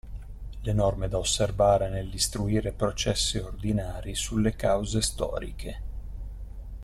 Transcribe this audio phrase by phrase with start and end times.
[0.61, 5.81] Le Norme da osservare nell'istruire processi ordinari sulle cause storiche.